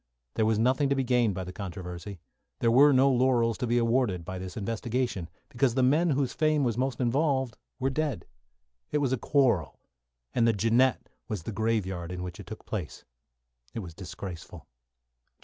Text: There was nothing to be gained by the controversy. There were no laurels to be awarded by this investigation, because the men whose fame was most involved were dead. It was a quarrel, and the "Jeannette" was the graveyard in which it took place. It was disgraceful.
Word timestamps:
There 0.33 0.47
was 0.47 0.57
nothing 0.57 0.89
to 0.89 0.95
be 0.95 1.03
gained 1.03 1.35
by 1.35 1.43
the 1.43 1.53
controversy. 1.53 2.19
There 2.57 2.71
were 2.71 2.91
no 2.91 3.07
laurels 3.11 3.55
to 3.59 3.67
be 3.67 3.77
awarded 3.77 4.25
by 4.25 4.39
this 4.39 4.57
investigation, 4.57 5.29
because 5.47 5.75
the 5.75 5.83
men 5.83 6.09
whose 6.09 6.33
fame 6.33 6.63
was 6.63 6.75
most 6.75 6.99
involved 6.99 7.55
were 7.77 7.91
dead. 7.91 8.25
It 8.91 8.97
was 8.97 9.13
a 9.13 9.17
quarrel, 9.19 9.79
and 10.33 10.47
the 10.47 10.53
"Jeannette" 10.53 11.07
was 11.27 11.43
the 11.43 11.51
graveyard 11.51 12.11
in 12.11 12.23
which 12.23 12.39
it 12.39 12.47
took 12.47 12.65
place. 12.65 13.05
It 13.75 13.81
was 13.81 13.93
disgraceful. 13.93 14.65